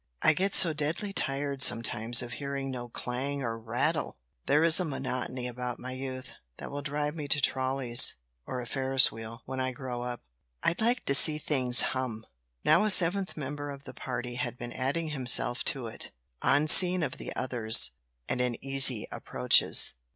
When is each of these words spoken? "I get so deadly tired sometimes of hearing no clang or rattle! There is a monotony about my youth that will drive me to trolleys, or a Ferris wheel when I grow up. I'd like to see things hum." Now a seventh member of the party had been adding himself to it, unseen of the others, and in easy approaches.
"I 0.23 0.33
get 0.33 0.55
so 0.55 0.73
deadly 0.73 1.13
tired 1.13 1.61
sometimes 1.61 2.23
of 2.23 2.33
hearing 2.33 2.71
no 2.71 2.89
clang 2.89 3.43
or 3.43 3.55
rattle! 3.55 4.17
There 4.47 4.63
is 4.63 4.79
a 4.79 4.83
monotony 4.83 5.45
about 5.47 5.77
my 5.77 5.91
youth 5.91 6.33
that 6.57 6.71
will 6.71 6.81
drive 6.81 7.13
me 7.15 7.27
to 7.27 7.39
trolleys, 7.39 8.15
or 8.47 8.61
a 8.61 8.65
Ferris 8.65 9.11
wheel 9.11 9.43
when 9.45 9.59
I 9.59 9.71
grow 9.73 10.01
up. 10.01 10.23
I'd 10.63 10.81
like 10.81 11.05
to 11.05 11.13
see 11.13 11.37
things 11.37 11.81
hum." 11.93 12.25
Now 12.65 12.83
a 12.83 12.89
seventh 12.89 13.37
member 13.37 13.69
of 13.69 13.83
the 13.83 13.93
party 13.93 14.33
had 14.33 14.57
been 14.57 14.73
adding 14.73 15.09
himself 15.09 15.63
to 15.65 15.85
it, 15.85 16.09
unseen 16.41 17.03
of 17.03 17.19
the 17.19 17.31
others, 17.35 17.91
and 18.27 18.41
in 18.41 18.57
easy 18.65 19.07
approaches. 19.11 19.93